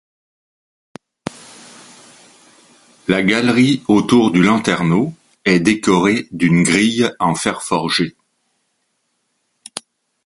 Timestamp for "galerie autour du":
3.21-4.41